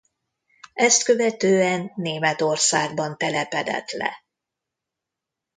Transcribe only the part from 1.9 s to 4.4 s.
Németországban telepedett le.